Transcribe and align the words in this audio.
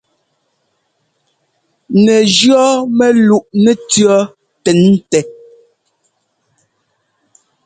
Nɛ 2.03 2.15
jʉɔ́ 2.35 2.67
mɛluꞋ 2.97 3.45
nɛtʉ̈ɔ́ 3.63 4.19
tɛn 4.63 4.81
tɛ. 5.09 5.19